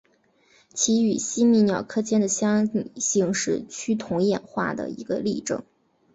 [0.73, 5.63] 其与吸蜜鸟科间的相拟性是趋同演化的一个例证。